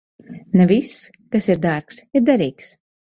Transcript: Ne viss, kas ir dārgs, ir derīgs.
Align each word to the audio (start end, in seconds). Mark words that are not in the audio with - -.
Ne 0.61 0.65
viss, 0.69 0.95
kas 1.35 1.49
ir 1.55 1.61
dārgs, 1.65 1.99
ir 2.21 2.25
derīgs. 2.31 2.73